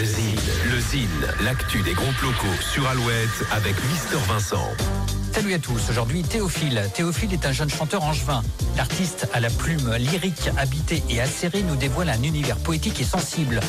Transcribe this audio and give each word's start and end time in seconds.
Le 0.00 0.80
Zine, 0.80 1.08
l'actu 1.44 1.82
des 1.82 1.92
groupes 1.92 2.18
locaux 2.22 2.46
sur 2.72 2.88
Alouette 2.88 3.44
avec 3.52 3.74
Mister 3.84 4.16
Vincent. 4.28 4.66
Salut 5.30 5.52
à 5.52 5.58
tous, 5.58 5.90
aujourd'hui 5.90 6.22
Théophile. 6.22 6.88
Théophile 6.94 7.34
est 7.34 7.44
un 7.44 7.52
jeune 7.52 7.68
chanteur 7.68 8.02
angevin. 8.04 8.42
L'artiste 8.78 9.28
à 9.34 9.40
la 9.40 9.50
plume 9.50 9.94
lyrique, 9.96 10.48
habitée 10.56 11.02
et 11.10 11.20
acérée 11.20 11.62
nous 11.62 11.76
dévoile 11.76 12.08
un 12.08 12.22
univers 12.22 12.56
poétique 12.56 12.98
et 13.02 13.04
sensible. 13.04 13.60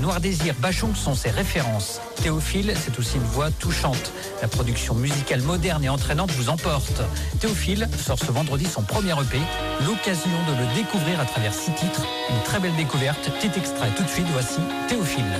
Noir 0.00 0.18
Désir, 0.18 0.56
Bachung 0.58 0.92
sont 0.96 1.14
ses 1.14 1.30
références. 1.30 2.00
Théophile, 2.20 2.74
c'est 2.84 2.98
aussi 2.98 3.14
une 3.16 3.22
voix 3.22 3.48
touchante. 3.52 4.12
La 4.40 4.48
production 4.48 4.92
musicale 4.92 5.40
moderne 5.40 5.84
et 5.84 5.88
entraînante 5.88 6.32
vous 6.32 6.48
emporte. 6.48 7.00
Théophile 7.38 7.88
sort 7.96 8.18
ce 8.18 8.32
vendredi 8.32 8.64
son 8.66 8.82
premier 8.82 9.12
EP, 9.12 9.38
l'occasion 9.86 10.30
de 10.48 10.58
le 10.58 10.74
découvrir 10.74 11.20
à 11.20 11.24
travers 11.26 11.54
six 11.54 11.70
titres. 11.74 12.04
Une 12.30 12.42
très 12.42 12.58
belle 12.58 12.74
découverte, 12.74 13.30
petit 13.38 13.56
extrait 13.56 13.90
tout 13.96 14.02
de 14.02 14.08
suite, 14.08 14.26
voici 14.32 14.58
Théophile. 14.88 15.38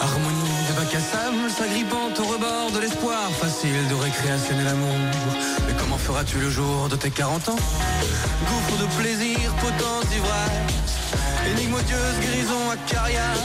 Harmonie 0.00 0.64
de 0.70 0.76
bac 0.80 0.94
à 0.94 1.00
sable, 1.00 1.50
s'agrippant 1.50 2.08
au 2.18 2.32
rebord 2.32 2.70
de 2.74 2.80
l'espoir, 2.80 3.30
facile 3.32 3.86
de 3.90 3.94
récréationner 3.94 4.64
l'amour. 4.64 4.96
Mais 5.66 5.74
comment 5.78 5.98
feras-tu 5.98 6.38
le 6.38 6.48
jour 6.48 6.88
de 6.88 6.96
tes 6.96 7.10
40 7.10 7.50
ans? 7.50 7.56
Gouffre 7.56 8.80
de 8.80 9.02
plaisir, 9.02 9.52
potence 9.60 10.06
d'ivresse, 10.06 10.79
énigme 11.50 11.74
odieuse, 11.74 12.18
guérison 12.20 12.70
acariâtre. 12.70 13.40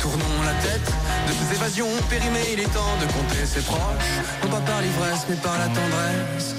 Tournons 0.00 0.42
la 0.44 0.54
tête 0.66 0.90
de 1.28 1.32
ces 1.32 1.54
évasions 1.56 1.88
périmées, 2.10 2.48
il 2.52 2.60
est 2.60 2.72
temps 2.72 2.96
de 3.00 3.06
compter 3.12 3.46
ses 3.46 3.60
proches, 3.60 4.14
non 4.42 4.50
pas 4.50 4.60
par 4.60 4.80
l'ivresse, 4.80 5.26
mais 5.28 5.36
par 5.36 5.56
la 5.58 5.66
tendresse. 5.66 6.54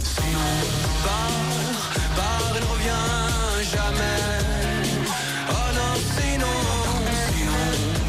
Sinon, 0.00 0.50
pars, 1.04 1.92
pars 2.16 2.56
et 2.56 2.60
ne 2.60 2.66
reviens 2.66 3.08
jamais. 3.74 4.20
Oh 5.50 5.68
non, 5.78 5.92
sinon, 6.16 6.58
sinon, 7.34 7.66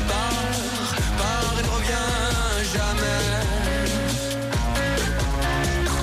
pars, 0.07 0.95
pars 1.17 1.55
et 1.59 1.63
ne 1.63 1.71
reviens 1.77 2.12
jamais. 2.73 3.24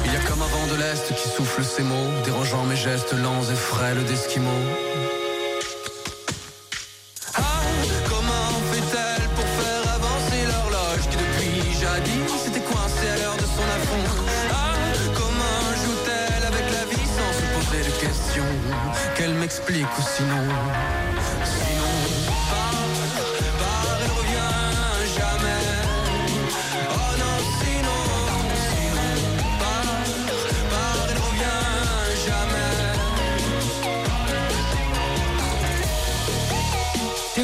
Il 0.05 0.13
y 0.13 0.17
a 0.17 0.21
comme 0.29 0.43
un 0.43 0.47
vent 0.47 0.67
de 0.75 0.79
l'Est 0.81 1.15
qui 1.15 1.29
souffle 1.29 1.65
ces 1.65 1.83
mots, 1.83 2.11
dérangeant 2.25 2.65
mes 2.65 2.77
gestes 2.77 3.15
lents 3.15 3.45
et 3.51 3.57
frêles 3.57 4.05
d'esquimaux. 4.05 4.67
Jadis 12.07 12.33
s'était 12.45 12.61
coincée 12.61 13.09
à 13.09 13.17
l'heure 13.19 13.37
de 13.37 13.43
son 13.43 13.63
affront. 13.77 14.05
Ah, 14.51 14.75
comment 15.15 15.75
joue-t-elle 15.85 16.45
avec 16.47 16.65
la 16.73 16.85
vie 16.85 17.07
sans 17.07 17.33
se 17.33 17.45
poser 17.55 17.85
de 17.85 17.93
questions? 18.01 18.45
Qu'elle 19.17 19.35
m'explique 19.35 19.87
ou 19.99 20.03
sinon? 20.03 21.76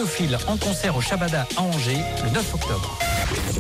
Théophile 0.03 0.37
en 0.49 0.57
concert 0.57 0.97
au 0.97 1.01
Shabada 1.01 1.47
à 1.57 1.61
Angers 1.61 2.01
le 2.25 2.31
9 2.31 2.55
octobre. 2.55 2.99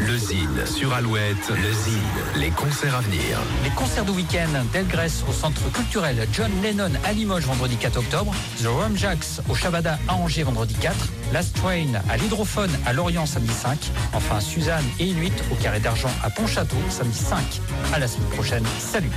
Le 0.00 0.18
Zine 0.18 0.66
sur 0.66 0.92
Alouette, 0.92 1.50
le 1.50 1.72
Zine, 1.72 2.00
les 2.34 2.50
concerts 2.50 2.96
à 2.96 3.00
venir. 3.00 3.38
Les 3.62 3.70
concerts 3.70 4.04
de 4.04 4.10
week-end 4.10 4.48
d'Elgrès 4.72 5.12
au 5.28 5.32
centre 5.32 5.60
culturel 5.72 6.26
John 6.32 6.50
Lennon 6.60 6.90
à 7.04 7.12
Limoges 7.12 7.44
vendredi 7.44 7.76
4 7.76 7.96
octobre, 7.96 8.34
The 8.60 8.66
Rum 8.66 8.96
Jacks 8.96 9.40
au 9.48 9.54
Shabada 9.54 10.00
à 10.08 10.14
Angers 10.14 10.42
vendredi 10.42 10.74
4, 10.74 10.96
Last 11.32 11.54
Train 11.54 11.92
à 12.10 12.16
l'Hydrophone 12.16 12.72
à 12.86 12.92
Lorient 12.92 13.26
samedi 13.26 13.54
5, 13.54 13.78
enfin 14.12 14.40
Suzanne 14.40 14.84
et 14.98 15.04
Inuit 15.04 15.34
au 15.52 15.54
Carré 15.54 15.78
d'Argent 15.78 16.10
à 16.24 16.30
Pontchâteau 16.30 16.78
samedi 16.90 17.18
5. 17.18 17.38
À 17.94 18.00
la 18.00 18.08
semaine 18.08 18.30
prochaine, 18.30 18.64
salut 18.80 19.12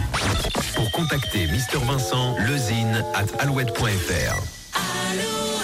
Pour 0.76 0.92
contacter 0.92 1.48
Mister 1.48 1.80
Vincent, 1.88 2.36
lezine 2.38 3.04
at 3.16 3.26
alouette.fr. 3.42 3.82
Alouette. 4.76 5.55